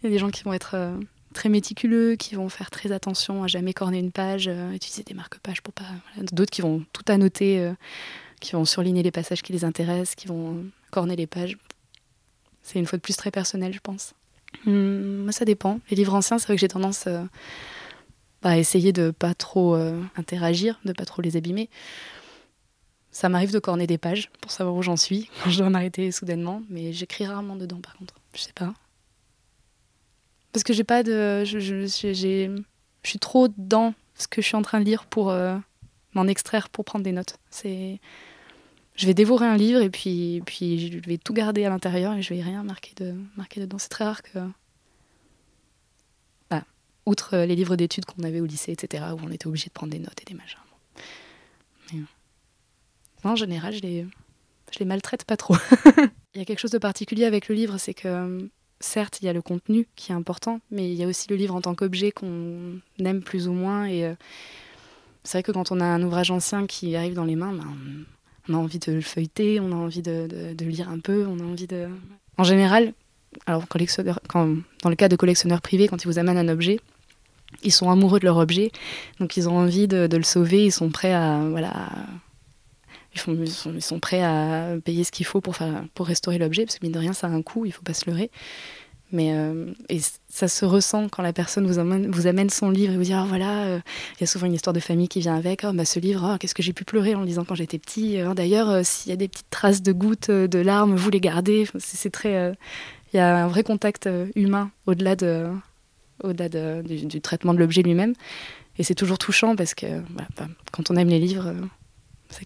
il 0.03 0.05
y 0.05 0.07
a 0.07 0.11
des 0.11 0.19
gens 0.19 0.31
qui 0.31 0.45
vont 0.45 0.53
être 0.53 0.99
très 1.35 1.49
méticuleux, 1.49 2.17
qui 2.17 2.35
vont 2.35 2.49
faire 2.49 2.71
très 2.71 2.93
attention 2.93 3.45
à 3.45 3.47
jamais 3.47 3.73
corner 3.73 4.01
une 4.01 4.13
page, 4.13 4.49
euh, 4.49 4.73
utiliser 4.73 5.03
des 5.03 5.15
marque-pages 5.15 5.63
pour 5.63 5.75
pas. 5.75 5.85
D'autres 6.33 6.51
qui 6.51 6.63
vont 6.63 6.85
tout 6.93 7.05
annoter, 7.09 7.61
euh, 7.61 7.75
qui 8.41 8.53
vont 8.53 8.65
surligner 8.65 9.03
les 9.03 9.11
passages 9.11 9.43
qui 9.43 9.53
les 9.53 9.65
intéressent, 9.65 10.15
qui 10.15 10.27
vont 10.27 10.65
corner 10.91 11.17
les 11.17 11.27
pages. 11.27 11.59
C'est 12.63 12.79
une 12.79 12.87
fois 12.87 12.99
de 12.99 13.03
plus 13.03 13.17
très 13.17 13.31
personnel, 13.31 13.73
je 13.73 13.81
pense. 13.81 14.15
Hum, 14.67 15.25
moi, 15.25 15.33
ça 15.33 15.45
dépend. 15.45 15.81
Les 15.91 15.97
livres 15.97 16.15
anciens, 16.15 16.39
c'est 16.39 16.47
vrai 16.47 16.57
que 16.57 16.61
j'ai 16.61 16.69
tendance 16.69 17.07
euh, 17.07 17.23
à 18.43 18.59
essayer 18.59 18.93
de 18.93 19.11
pas 19.11 19.35
trop 19.35 19.75
interagir, 20.17 20.79
de 20.85 20.93
pas 20.93 21.05
trop 21.05 21.23
les 21.23 21.37
abîmer. 21.37 21.69
Ça 23.11 23.29
m'arrive 23.29 23.53
de 23.53 23.59
corner 23.59 23.87
des 23.87 23.99
pages 23.99 24.31
pour 24.41 24.53
savoir 24.53 24.77
où 24.77 24.83
j'en 24.83 24.97
suis 24.97 25.29
quand 25.43 25.51
je 25.51 25.59
dois 25.59 25.71
m'arrêter 25.71 26.13
soudainement, 26.13 26.63
mais 26.71 26.93
j'écris 26.93 27.27
rarement 27.27 27.57
dedans 27.57 27.81
par 27.81 27.97
contre. 27.97 28.15
Je 28.35 28.43
sais 28.43 28.53
pas. 28.53 28.75
Parce 30.53 30.65
que 30.65 30.73
j'ai 30.73 30.85
pas 30.85 31.03
de. 31.03 31.45
Je, 31.45 31.59
je, 31.59 31.87
je, 31.87 32.63
suis 33.05 33.19
trop 33.19 33.49
dans 33.57 33.95
ce 34.15 34.27
que 34.29 34.43
je 34.43 34.47
suis 34.47 34.57
en 34.57 34.63
train 34.63 34.81
de 34.81 34.85
lire 34.85 35.07
pour 35.07 35.31
euh, 35.31 35.57
m'en 36.15 36.27
extraire, 36.27 36.69
pour 36.69 36.85
prendre 36.85 37.05
des 37.05 37.13
notes. 37.13 37.39
C'est. 37.51 38.01
Je 38.95 39.07
vais 39.07 39.15
dévorer 39.15 39.47
un 39.47 39.57
livre 39.57 39.81
et 39.81 39.91
puis, 39.91 40.43
puis 40.45 40.91
je 40.91 41.09
vais 41.09 41.19
tout 41.19 41.33
garder 41.33 41.65
à 41.65 41.69
l'intérieur 41.69 42.15
et 42.15 42.23
je 42.23 42.35
vais 42.35 42.43
rien 42.43 42.65
marquer, 42.65 42.95
de, 42.97 43.15
marquer 43.37 43.61
dedans. 43.61 43.79
C'est 43.79 43.91
très 43.91 44.05
rare 44.05 44.23
que. 44.23 44.39
Bah, 46.51 46.65
outre 47.07 47.37
les 47.37 47.55
livres 47.55 47.77
d'études 47.77 48.07
qu'on 48.07 48.25
avait 48.25 48.41
au 48.41 48.47
lycée, 48.47 48.73
etc., 48.73 49.05
où 49.13 49.21
on 49.25 49.31
était 49.31 49.47
obligé 49.47 49.67
de 49.67 49.73
prendre 49.73 49.93
des 49.93 50.01
notes 50.01 50.21
et 50.23 50.25
des 50.25 50.35
machins. 50.35 50.59
Mais, 51.93 53.31
en 53.31 53.37
général, 53.37 53.75
je 53.75 53.81
les, 53.81 54.07
je 54.73 54.79
les 54.79 54.85
maltraite 54.85 55.25
pas 55.25 55.37
trop. 55.37 55.57
Il 56.35 56.39
y 56.39 56.41
a 56.41 56.45
quelque 56.45 56.61
chose 56.61 56.71
de 56.71 56.79
particulier 56.79 57.25
avec 57.25 57.49
le 57.49 57.55
livre, 57.55 57.79
c'est 57.79 57.95
que 57.95 58.49
certes, 58.81 59.19
il 59.21 59.27
y 59.27 59.29
a 59.29 59.33
le 59.33 59.43
contenu 59.43 59.87
qui 59.97 60.13
est 60.13 60.15
important, 60.15 60.61
mais 60.71 60.91
il 60.91 60.95
y 60.95 61.05
a 61.05 61.07
aussi 61.07 61.29
le 61.29 61.37
livre 61.37 61.55
en 61.55 61.61
tant 61.61 61.75
qu'objet 61.75 62.11
qu'on 62.13 62.81
aime 62.99 63.23
plus 63.23 63.49
ou 63.49 63.53
moins. 63.53 63.87
Et 63.87 64.05
euh, 64.05 64.15
c'est 65.25 65.39
vrai 65.39 65.43
que 65.43 65.53
quand 65.53 65.73
on 65.73 65.81
a 65.81 65.85
un 65.85 66.03
ouvrage 66.03 66.31
ancien 66.31 66.67
qui 66.67 66.95
arrive 66.97 67.15
dans 67.15 67.25
les 67.25 67.37
mains, 67.37 67.53
ben, 67.53 67.67
on 68.49 68.55
a 68.55 68.57
envie 68.57 68.79
de 68.79 68.93
le 68.93 69.01
feuilleter, 69.01 69.61
on 69.61 69.73
a 69.73 69.77
envie 69.77 70.03
de, 70.03 70.55
lire 70.65 70.89
un 70.89 70.99
peu, 70.99 71.27
on 71.27 71.39
a 71.41 71.45
envie 71.45 71.67
de. 71.67 71.89
En 72.37 72.45
général, 72.45 72.93
alors 73.47 73.67
collectionneur, 73.69 74.21
quand, 74.29 74.57
dans 74.83 74.91
le 74.91 74.97
cas 74.97 75.09
de 75.09 75.17
collectionneurs 75.17 75.61
privés, 75.61 75.89
quand 75.89 76.03
ils 76.03 76.07
vous 76.07 76.19
amènent 76.19 76.39
un 76.39 76.49
objet, 76.49 76.81
ils 77.63 77.73
sont 77.73 77.91
amoureux 77.91 78.21
de 78.21 78.25
leur 78.25 78.37
objet, 78.37 78.71
donc 79.21 79.37
ils 79.37 79.49
ont 79.49 79.59
envie 79.59 79.89
de, 79.89 80.09
le 80.11 80.23
sauver, 80.23 80.67
ils 80.67 80.73
sont 80.73 80.91
prêts 80.91 81.13
à 81.13 81.43
voilà. 81.51 81.91
Ils, 83.27 83.83
sont, 83.83 84.01
prêts 84.01 84.23
à 84.23 84.77
payer 84.85 85.05
ce 85.05 85.11
qu'il 85.11 85.27
faut 85.27 85.41
pour, 85.41 85.57
pour 85.95 86.07
restaurer 86.07 86.39
l'objet, 86.39 86.65
parce 86.65 86.79
que 86.79 86.85
mine 86.85 86.93
de 86.93 86.99
rien, 86.99 87.13
ça 87.13 87.27
a 87.27 87.31
un 87.31 87.43
coût, 87.43 87.65
il 87.65 87.69
ne 87.69 87.75
faut 87.75 87.83
pas 87.83 87.95
se 87.95 88.09
leurrer. 88.09 88.31
Mais 89.11 89.33
euh, 89.33 89.73
et 89.89 90.01
ça 90.29 90.49
se 90.49 90.67
ressent 90.67 91.09
quand 91.09 91.23
la 91.23 91.33
personne 91.33 91.67
vous 91.67 91.79
amène, 91.79 92.11
vous 92.11 92.27
amène 92.27 92.51
son 92.51 92.69
livre 92.69 92.93
et 92.93 92.97
vous 92.97 93.05
dit 93.05 93.15
ah 93.15 93.25
voilà, 93.27 93.65
euh, 93.65 93.81
il 94.17 94.21
y 94.21 94.25
a 94.25 94.27
souvent 94.27 94.47
une 94.47 94.53
histoire 94.53 94.75
de 94.75 94.81
famille 94.81 95.09
qui 95.09 95.21
vient 95.21 95.35
avec. 95.35 95.65
Oh, 95.65 95.73
bah, 95.73 95.87
ce 95.87 95.99
livre, 95.99 96.31
oh, 96.31 96.37
qu'est-ce 96.39 96.55
que 96.55 96.63
j'ai 96.63 96.75
pu 96.75 96.85
pleurer 96.85 97.15
en 97.15 97.23
lisant 97.23 97.45
quand 97.45 97.55
j'étais 97.55 97.79
petit. 97.79 98.19
Oh, 98.29 98.35
D'ailleurs, 98.35 98.69
euh, 98.69 98.81
s'il 98.85 99.09
y 99.11 99.13
a 99.13 99.17
des 99.17 99.29
petites 99.29 99.49
traces 99.49 99.83
de 99.83 99.93
gouttes 99.93 100.31
de 100.31 100.59
larmes, 100.59 100.95
vous 100.95 101.11
les 101.11 101.21
gardez. 101.21 101.67
C'est 101.79 102.11
très, 102.11 102.55
il 103.13 103.17
y 103.17 103.21
a 103.21 103.45
un 103.45 103.49
vrai 103.49 103.63
contact 103.63 104.09
humain 104.37 104.71
au-delà 104.87 105.17
de, 105.17 105.47
au-delà 106.23 106.51
de, 106.51 106.83
du, 106.83 107.21
traitement 107.23 107.55
de 107.55 107.59
l'objet 107.59 107.81
lui-même. 107.81 108.13
Et 108.77 108.83
c'est 108.83 108.95
toujours 108.95 109.19
touchant 109.19 109.57
parce 109.57 109.75
que 109.75 109.87
bah, 110.11 110.27
quand 110.71 110.91
on 110.91 110.97
aime 110.97 111.09
les 111.09 111.19
livres, 111.19 111.55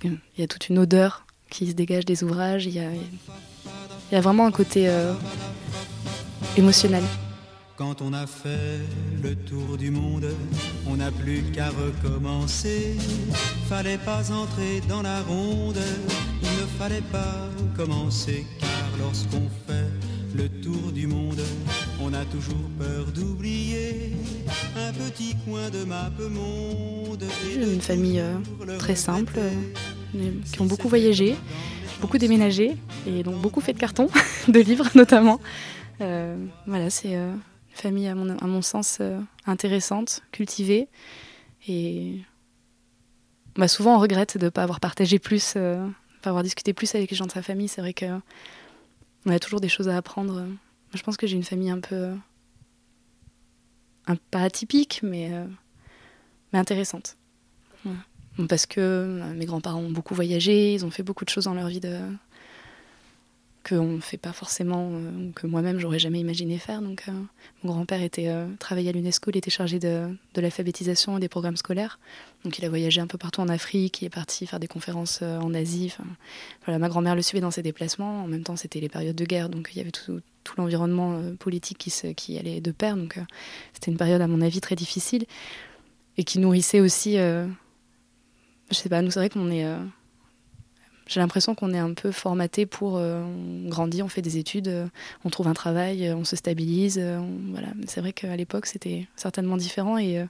il 0.04 0.18
y 0.38 0.42
a 0.42 0.46
toute 0.46 0.68
une 0.68 0.78
odeur 0.78 1.24
qui 1.50 1.68
se 1.68 1.72
dégage 1.72 2.04
des 2.04 2.24
ouvrages. 2.24 2.66
Il 2.66 2.74
y 2.74 4.16
a, 4.16 4.20
vraiment 4.20 4.46
un 4.46 4.50
côté 4.50 4.90
émotionnel. 6.56 7.04
Quand 7.76 8.00
on 8.00 8.12
a 8.12 8.26
fait 8.26 8.80
le 9.22 9.34
tour 9.34 9.76
du 9.76 9.90
monde, 9.90 10.26
on 10.86 10.96
n'a 10.96 11.10
plus 11.10 11.42
qu'à 11.52 11.70
recommencer. 11.70 12.96
Fallait 13.68 13.98
pas 13.98 14.30
entrer 14.30 14.80
dans 14.88 15.02
la 15.02 15.20
ronde, 15.22 15.80
il 16.42 16.62
ne 16.62 16.66
fallait 16.78 17.02
pas 17.10 17.48
commencer, 17.76 18.46
car 18.60 18.68
lorsqu'on 18.98 19.48
fait 19.66 19.88
le 20.36 20.48
tour 20.60 20.92
du 20.92 21.06
monde, 21.06 21.40
on 22.04 22.12
a 22.14 22.24
toujours 22.24 22.68
peur 22.78 23.06
d'oublier 23.12 24.12
un 24.76 24.92
petit 24.92 25.36
coin 25.44 25.70
de 25.70 25.84
map 25.84 26.10
monde. 26.30 27.24
J'ai 27.52 27.72
une 27.72 27.80
famille 27.80 28.20
euh, 28.20 28.38
très 28.78 28.96
simple, 28.96 29.34
euh, 29.38 30.30
qui 30.52 30.60
ont 30.60 30.66
beaucoup 30.66 30.88
voyagé, 30.88 31.36
beaucoup 32.00 32.18
déménagé, 32.18 32.76
et 33.06 33.22
donc 33.22 33.40
beaucoup 33.40 33.60
fait 33.60 33.72
de 33.72 33.78
cartons, 33.78 34.08
de 34.48 34.58
livres 34.60 34.88
notamment. 34.94 35.40
Euh, 36.00 36.36
voilà, 36.66 36.90
c'est 36.90 37.14
euh, 37.14 37.32
une 37.32 37.76
famille, 37.76 38.08
à 38.08 38.14
mon, 38.14 38.36
à 38.36 38.46
mon 38.46 38.62
sens, 38.62 39.00
intéressante, 39.46 40.22
cultivée. 40.32 40.88
Et 41.68 42.20
bah, 43.54 43.68
souvent, 43.68 43.96
on 43.96 43.98
regrette 44.00 44.38
de 44.38 44.46
ne 44.46 44.50
pas 44.50 44.64
avoir 44.64 44.80
partagé 44.80 45.20
plus, 45.20 45.54
de 45.54 45.78
pas 46.20 46.30
avoir 46.30 46.42
discuté 46.42 46.72
plus 46.72 46.94
avec 46.96 47.10
les 47.10 47.16
gens 47.16 47.26
de 47.26 47.32
sa 47.32 47.42
famille. 47.42 47.68
C'est 47.68 47.80
vrai 47.80 47.94
qu'on 47.94 49.30
a 49.30 49.38
toujours 49.38 49.60
des 49.60 49.68
choses 49.68 49.88
à 49.88 49.96
apprendre. 49.96 50.46
Je 50.94 51.02
pense 51.02 51.16
que 51.16 51.26
j'ai 51.26 51.36
une 51.36 51.44
famille 51.44 51.70
un 51.70 51.80
peu. 51.80 52.14
Pas 54.30 54.42
atypique, 54.42 55.00
mais, 55.02 55.30
mais 56.52 56.58
intéressante. 56.58 57.16
Parce 58.48 58.66
que 58.66 59.32
mes 59.34 59.46
grands-parents 59.46 59.80
ont 59.80 59.90
beaucoup 59.90 60.14
voyagé, 60.14 60.74
ils 60.74 60.84
ont 60.84 60.90
fait 60.90 61.02
beaucoup 61.02 61.24
de 61.24 61.30
choses 61.30 61.44
dans 61.44 61.54
leur 61.54 61.68
vie 61.68 61.80
de, 61.80 61.98
qu'on 63.68 63.84
ne 63.84 64.00
fait 64.00 64.16
pas 64.16 64.32
forcément, 64.32 64.90
euh, 64.92 65.30
que 65.34 65.46
moi-même 65.46 65.78
j'aurais 65.78 65.98
jamais 65.98 66.20
imaginé 66.20 66.58
faire. 66.58 66.82
Donc, 66.82 67.04
euh, 67.08 67.12
mon 67.62 67.72
grand-père 67.72 68.02
était 68.02 68.28
euh, 68.28 68.46
travaillait 68.58 68.90
à 68.90 68.92
l'UNESCO, 68.92 69.30
il 69.30 69.36
était 69.36 69.50
chargé 69.50 69.78
de, 69.78 70.08
de 70.34 70.40
l'alphabétisation 70.40 71.16
et 71.16 71.20
des 71.20 71.28
programmes 71.28 71.56
scolaires. 71.56 71.98
Donc, 72.44 72.58
il 72.58 72.64
a 72.64 72.68
voyagé 72.68 73.00
un 73.00 73.06
peu 73.06 73.18
partout 73.18 73.40
en 73.40 73.48
Afrique, 73.48 74.02
il 74.02 74.06
est 74.06 74.10
parti 74.10 74.46
faire 74.46 74.60
des 74.60 74.68
conférences 74.68 75.22
en 75.22 75.54
Asie. 75.54 75.94
voilà, 76.64 76.78
ma 76.78 76.88
grand-mère 76.88 77.14
le 77.14 77.22
suivait 77.22 77.40
dans 77.40 77.50
ses 77.50 77.62
déplacements. 77.62 78.24
En 78.24 78.26
même 78.26 78.42
temps, 78.42 78.56
c'était 78.56 78.80
les 78.80 78.88
périodes 78.88 79.16
de 79.16 79.24
guerre, 79.24 79.48
donc 79.48 79.70
il 79.72 79.78
y 79.78 79.80
avait 79.80 79.92
tout, 79.92 80.20
tout 80.44 80.54
l'environnement 80.58 81.20
politique 81.38 81.90
qui, 82.16 82.38
allait 82.38 82.60
de 82.60 82.72
pair. 82.72 82.96
Donc, 82.96 83.18
c'était 83.72 83.90
une 83.90 83.96
période, 83.96 84.20
à 84.20 84.26
mon 84.26 84.40
avis, 84.40 84.60
très 84.60 84.76
difficile 84.76 85.24
et 86.16 86.24
qui 86.24 86.38
nourrissait 86.38 86.80
aussi. 86.80 87.14
je 87.14 87.48
sais 88.70 88.88
pas, 88.88 89.02
nous 89.02 89.10
c'est 89.10 89.20
vrai 89.20 89.28
qu'on 89.28 89.50
est 89.50 89.66
j'ai 91.06 91.20
l'impression 91.20 91.54
qu'on 91.54 91.74
est 91.74 91.78
un 91.78 91.94
peu 91.94 92.12
formaté 92.12 92.66
pour. 92.66 92.96
Euh, 92.96 93.22
on 93.22 93.68
grandit, 93.68 94.02
on 94.02 94.08
fait 94.08 94.22
des 94.22 94.38
études, 94.38 94.68
euh, 94.68 94.86
on 95.24 95.30
trouve 95.30 95.48
un 95.48 95.52
travail, 95.52 96.06
euh, 96.06 96.16
on 96.16 96.24
se 96.24 96.36
stabilise. 96.36 96.98
voilà. 97.50 97.68
C'est 97.86 98.00
vrai 98.00 98.12
qu'à 98.12 98.34
l'époque, 98.36 98.66
c'était 98.66 99.06
certainement 99.16 99.56
différent 99.56 99.98
et 99.98 100.24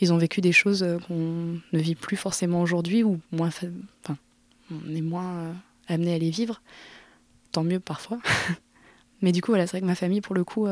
ils 0.00 0.12
ont 0.12 0.18
vécu 0.18 0.40
des 0.40 0.52
choses 0.52 0.86
qu'on 1.06 1.58
ne 1.72 1.78
vit 1.78 1.94
plus 1.94 2.16
forcément 2.16 2.60
aujourd'hui 2.60 3.02
ou 3.02 3.20
moins. 3.32 3.48
Enfin, 3.48 4.16
on 4.70 4.94
est 4.94 5.00
moins 5.00 5.54
amené 5.88 6.14
à 6.14 6.18
les 6.18 6.30
vivre. 6.30 6.60
Tant 7.52 7.64
mieux 7.64 7.80
parfois. 7.80 8.18
Mais 9.22 9.32
du 9.32 9.42
coup, 9.42 9.52
voilà, 9.52 9.66
c'est 9.66 9.72
vrai 9.72 9.80
que 9.80 9.86
ma 9.86 9.94
famille, 9.94 10.20
pour 10.20 10.34
le 10.34 10.44
coup, 10.44 10.66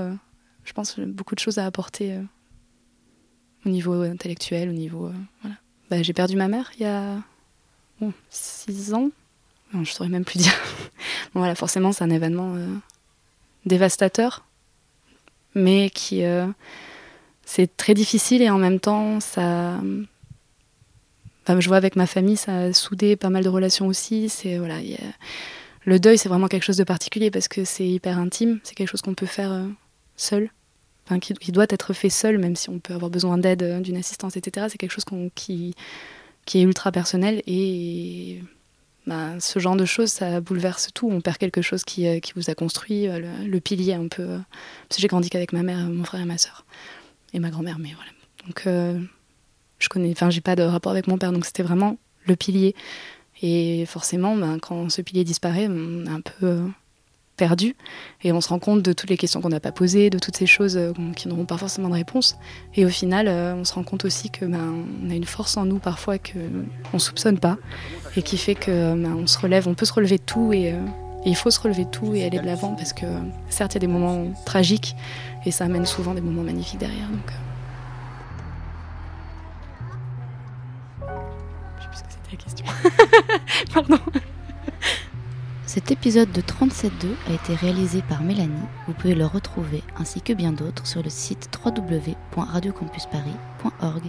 je 0.64 0.72
pense 0.72 0.98
beaucoup 0.98 1.34
de 1.34 1.40
choses 1.40 1.58
à 1.58 1.66
apporter 1.66 2.18
au 3.66 3.68
niveau 3.68 4.02
intellectuel, 4.02 4.68
au 4.68 4.72
niveau. 4.72 5.10
voilà. 5.42 5.56
Bah, 5.90 6.02
j'ai 6.02 6.12
perdu 6.12 6.36
ma 6.36 6.48
mère 6.48 6.70
il 6.78 6.82
y 6.82 6.86
a 6.86 7.16
six 8.30 8.94
ans, 8.94 9.10
je 9.72 9.78
ne 9.78 9.84
saurais 9.84 10.08
même 10.08 10.24
plus 10.24 10.38
dire. 10.42 10.54
bon, 11.34 11.40
voilà, 11.40 11.54
forcément, 11.54 11.92
c'est 11.92 12.04
un 12.04 12.10
événement 12.10 12.54
euh, 12.56 12.66
dévastateur, 13.66 14.44
mais 15.54 15.90
qui. 15.90 16.24
Euh, 16.24 16.46
c'est 17.44 17.76
très 17.78 17.94
difficile 17.94 18.42
et 18.42 18.50
en 18.50 18.58
même 18.58 18.78
temps, 18.78 19.20
ça. 19.20 19.80
Je 21.48 21.66
vois 21.66 21.78
avec 21.78 21.96
ma 21.96 22.06
famille, 22.06 22.36
ça 22.36 22.54
a 22.54 22.72
soudé 22.74 23.16
pas 23.16 23.30
mal 23.30 23.42
de 23.42 23.48
relations 23.48 23.86
aussi. 23.86 24.28
C'est 24.28 24.58
voilà, 24.58 24.80
le 25.88 25.98
deuil, 25.98 26.18
c'est 26.18 26.28
vraiment 26.28 26.48
quelque 26.48 26.64
chose 26.64 26.76
de 26.76 26.84
particulier 26.84 27.30
parce 27.30 27.48
que 27.48 27.64
c'est 27.64 27.86
hyper 27.86 28.18
intime. 28.18 28.60
C'est 28.62 28.74
quelque 28.74 28.88
chose 28.88 29.02
qu'on 29.02 29.14
peut 29.14 29.26
faire 29.26 29.52
euh, 29.52 29.66
seul, 30.16 30.50
enfin, 31.06 31.18
qui, 31.18 31.52
doit 31.52 31.66
être 31.68 31.92
fait 31.92 32.10
seul, 32.10 32.38
même 32.38 32.56
si 32.56 32.70
on 32.70 32.78
peut 32.78 32.94
avoir 32.94 33.10
besoin 33.10 33.38
d'aide, 33.38 33.82
d'une 33.82 33.96
assistance, 33.96 34.36
etc. 34.36 34.66
C'est 34.70 34.78
quelque 34.78 34.92
chose 34.92 35.04
qui, 35.34 35.74
qui 36.44 36.58
est 36.58 36.62
ultra 36.62 36.92
personnel 36.92 37.42
et 37.46 38.42
bah, 39.08 39.40
ce 39.40 39.58
genre 39.58 39.74
de 39.74 39.86
choses, 39.86 40.10
ça 40.10 40.42
bouleverse 40.42 40.90
tout. 40.92 41.08
On 41.10 41.22
perd 41.22 41.38
quelque 41.38 41.62
chose 41.62 41.82
qui, 41.82 42.06
euh, 42.06 42.20
qui 42.20 42.34
vous 42.36 42.50
a 42.50 42.54
construit, 42.54 43.08
euh, 43.08 43.20
le, 43.42 43.60
pilier 43.60 43.94
un 43.94 44.06
peu. 44.06 44.22
Euh, 44.22 44.38
parce 44.86 44.96
que 44.98 45.02
j'ai 45.02 45.08
grandi 45.08 45.30
qu'avec 45.30 45.54
ma 45.54 45.62
mère, 45.62 45.78
mon 45.78 46.04
frère 46.04 46.20
et 46.20 46.26
ma 46.26 46.36
soeur. 46.36 46.66
Et 47.32 47.38
ma 47.38 47.48
grand-mère, 47.48 47.78
mais 47.78 47.94
voilà. 47.94 48.10
Donc, 48.46 49.08
je 49.78 49.88
connais, 49.88 50.10
enfin, 50.10 50.28
j'ai 50.28 50.40
pas 50.42 50.56
de 50.56 50.62
rapport 50.62 50.92
avec 50.92 51.06
mon 51.06 51.16
père, 51.16 51.32
donc 51.32 51.46
c'était 51.46 51.62
vraiment 51.62 51.96
le 52.26 52.36
pilier. 52.36 52.74
Et 53.42 53.84
forcément, 53.86 54.36
ben, 54.36 54.58
quand 54.58 54.90
ce 54.90 55.02
pilier 55.02 55.24
disparaît, 55.24 55.68
on 55.68 56.06
est 56.06 56.10
un 56.10 56.20
peu 56.20 56.62
perdu 57.38 57.76
et 58.22 58.32
on 58.32 58.42
se 58.42 58.50
rend 58.50 58.58
compte 58.58 58.82
de 58.82 58.92
toutes 58.92 59.08
les 59.08 59.16
questions 59.16 59.40
qu'on 59.40 59.48
n'a 59.48 59.60
pas 59.60 59.72
posées, 59.72 60.10
de 60.10 60.18
toutes 60.18 60.36
ces 60.36 60.46
choses 60.46 60.76
euh, 60.76 60.92
qui 61.16 61.28
n'auront 61.28 61.46
pas 61.46 61.56
forcément 61.56 61.88
de 61.88 61.94
réponse. 61.94 62.36
Et 62.74 62.84
au 62.84 62.90
final, 62.90 63.28
euh, 63.28 63.54
on 63.54 63.64
se 63.64 63.72
rend 63.72 63.84
compte 63.84 64.04
aussi 64.04 64.28
que 64.28 64.44
ben, 64.44 64.84
on 65.02 65.08
a 65.08 65.14
une 65.14 65.24
force 65.24 65.56
en 65.56 65.64
nous 65.64 65.78
parfois 65.78 66.18
que 66.18 66.38
on 66.92 66.98
soupçonne 66.98 67.38
pas 67.38 67.56
et 68.16 68.22
qui 68.22 68.36
fait 68.36 68.56
que 68.56 68.94
ben, 68.94 69.14
on 69.14 69.26
se 69.26 69.38
relève, 69.38 69.66
on 69.68 69.74
peut 69.74 69.86
se 69.86 69.92
relever 69.94 70.18
de 70.18 70.22
tout 70.22 70.52
et, 70.52 70.72
euh, 70.72 70.80
il 71.24 71.36
faut 71.36 71.50
se 71.50 71.60
relever 71.60 71.84
de 71.84 71.90
tout 71.90 72.14
et 72.14 72.24
aller 72.24 72.38
de 72.38 72.46
l'avant 72.46 72.74
parce 72.74 72.92
que 72.92 73.04
certes 73.50 73.72
il 73.72 73.76
y 73.76 73.78
a 73.78 73.80
des 73.80 73.92
moments 73.92 74.32
tragiques 74.46 74.94
et 75.44 75.50
ça 75.50 75.64
amène 75.64 75.84
souvent 75.84 76.14
des 76.14 76.20
moments 76.20 76.44
magnifiques 76.44 76.78
derrière. 76.78 77.08
Cet 85.66 85.90
épisode 85.90 86.30
de 86.32 86.40
37.2 86.40 86.90
a 87.28 87.32
été 87.32 87.54
réalisé 87.54 88.02
par 88.08 88.22
Mélanie. 88.22 88.54
Vous 88.86 88.94
pouvez 88.94 89.14
le 89.14 89.26
retrouver 89.26 89.82
ainsi 89.98 90.22
que 90.22 90.32
bien 90.32 90.52
d'autres 90.52 90.86
sur 90.86 91.02
le 91.02 91.10
site 91.10 91.50
www.radiocampusparis.org. 91.64 94.02